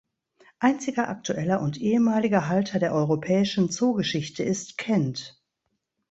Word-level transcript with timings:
Einziger 0.57 1.09
aktueller 1.09 1.61
und 1.61 1.77
ehemaliger 1.79 2.47
Halter 2.47 2.79
der 2.79 2.91
europäischen 2.91 3.69
Zoogeschichte 3.69 4.41
ist 4.41 4.79
Kent. 4.79 5.39